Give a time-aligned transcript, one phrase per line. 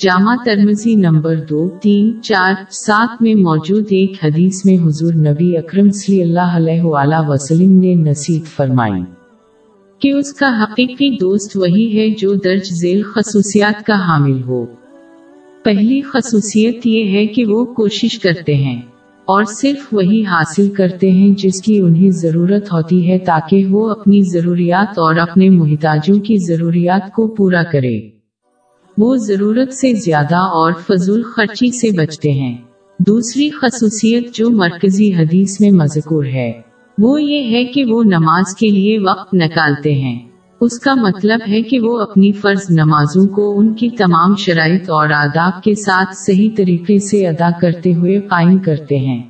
[0.00, 5.90] جامع ترمزی number دو، تین، چار، سات میں موجود ایک حدیث میں حضور نبی اکرم
[5.90, 9.02] صلی اللہ علیہ وآلہ وسلم نے نصیب فرمائی
[9.98, 14.66] کہ اس کا حقیقی دوست وہی ہے جو درج ذیل خصوصیات کا حامل ہو۔
[15.64, 18.82] پہلی خصوصیت یہ ہے کہ وہ کوشش کرتے ہیں
[19.24, 24.22] اور صرف وہی حاصل کرتے ہیں جس کی انہیں ضرورت ہوتی ہے تاکہ وہ اپنی
[24.22, 28.17] ضروریات اور اپنے محتاجوں کی ضروریات کو پورا کرے۔
[28.98, 32.56] وہ ضرورت سے زیادہ اور فضول خرچی سے بچتے ہیں۔
[32.98, 36.60] دوسری خصوصیت جو مرکزی حدیث میں مذکور ہے،
[36.98, 40.28] وہ یہ ہے کہ وہ نماز کے لیے وقت نکالتے ہیں۔
[40.60, 45.10] اس کا مطلب ہے کہ وہ اپنی فرض نمازوں کو ان کی تمام شرائط اور
[45.10, 49.22] آداب کے ساتھ صحیح طریقے سے ادا کرتے ہوئے قائم کرتے ہیں۔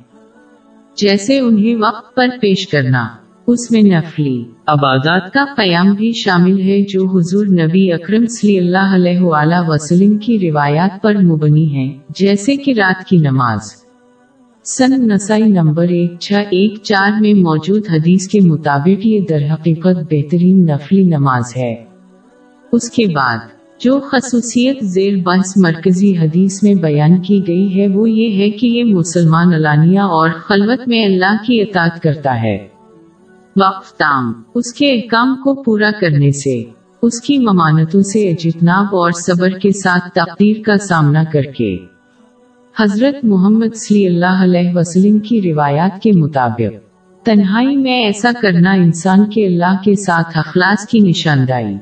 [0.95, 3.07] جیسے انہیں وقت پر پیش کرنا۔
[3.51, 8.95] اس میں نفلی عبادات کا قیام بھی شامل ہے جو حضور نبی اکرم صلی اللہ
[8.95, 13.59] علیہ وآلہ وسلم کی روایات پر مبنی ہے جیسے کہ رات کی نماز۔
[14.65, 20.65] سن نسائی نمبر ایک چھ ایک چار میں موجود حدیث کے مطابق یہ درحقیقت بہترین
[20.65, 21.75] نفلی نماز ہے۔
[22.71, 23.37] اس کے بعد،
[23.79, 28.67] جو خصوصیت زیر بحث مرکزی حدیث میں بیان کی گئی ہے، وہ یہ ہے کہ
[28.67, 32.78] یہ مسلمان علانیہ اور خلوت میں اللہ کی اطاعت کرتا ہے۔
[33.59, 36.63] وقف تام اس کے احکام کو پورا کرنے سے،
[37.01, 41.77] اس کی ممانتوں سے اجتناب اور صبر کے ساتھ تقدیر کا سامنا کر کے۔
[42.79, 46.89] حضرت محمد صلی اللہ علیہ وسلم کی روایات کے مطابق،
[47.25, 51.75] تنہائی میں ایسا کرنا انسان کے اللہ کے ساتھ اخلاص کی نشاندہی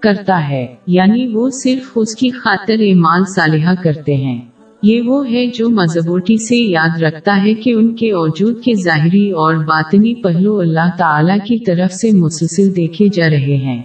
[0.00, 4.40] کرتا ہے یعنی وہ صرف اس کی خاطر اعمال صالحہ کرتے ہیں۔
[4.84, 9.30] یہ وہ ہے جو مضبوطی سے یاد رکھتا ہے کہ ان کے وجود کے ظاہری
[9.30, 13.82] اور باطنی پہلو اللہ تعالیٰ کی طرف سے مسلسل دیکھے جا رہے ہیں۔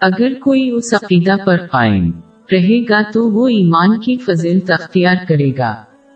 [0.00, 2.10] اگر کوئی اس عقیدہ پر قائم
[2.52, 5.74] رہے گا تو وہ ایمان کی فضل اختیار کرے گا۔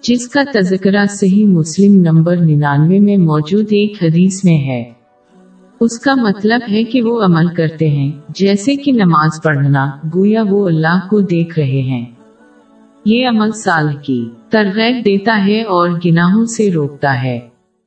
[0.09, 4.85] جس کا تذکرہ صحیح مسلم نمبر ننانوے میں موجود ایک حدیث میں ہے۔
[5.81, 10.67] اس کا مطلب ہے کہ وہ عمل کرتے ہیں، جیسے کہ نماز پڑھنا، گویا وہ
[10.69, 12.05] اللہ کو دیکھ رہے ہیں۔
[13.05, 17.58] یہ عمل سال کی ترغیب دیتا ہے اور گناہوں سے روکتا ہے۔